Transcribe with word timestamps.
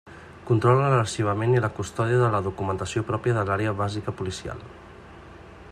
Controla 0.49 0.87
l'arxivament 0.93 1.53
i 1.57 1.61
la 1.65 1.69
custòdia 1.81 2.21
de 2.23 2.31
la 2.37 2.41
documentació 2.49 3.03
pròpia 3.11 3.35
de 3.39 3.45
l'Àrea 3.51 3.75
Bàsica 3.83 4.15
Policial. 4.23 4.65